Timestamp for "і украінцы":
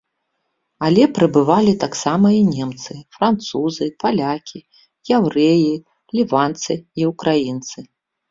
7.03-7.77